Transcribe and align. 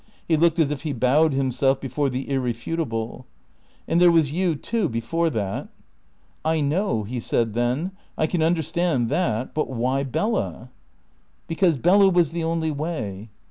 He 0.27 0.35
looked 0.35 0.57
as 0.57 0.71
if 0.71 0.81
he 0.81 0.93
bowed 0.93 1.31
himself 1.31 1.79
before 1.79 2.09
the 2.09 2.27
irrefutable. 2.27 3.27
"And 3.87 4.01
there 4.01 4.09
was 4.09 4.31
you, 4.31 4.55
too, 4.55 4.89
before 4.89 5.29
that." 5.29 5.67
"I 6.43 6.59
know," 6.59 7.03
he 7.03 7.19
said 7.19 7.53
then; 7.53 7.91
"I 8.17 8.25
can 8.25 8.41
understand 8.41 9.09
that. 9.09 9.53
But 9.53 9.69
why 9.69 10.01
Bella?" 10.03 10.71
"Because 11.47 11.77
Bella 11.77 12.09
was 12.09 12.31
the 12.31 12.43
only 12.43 12.71
way." 12.71 13.29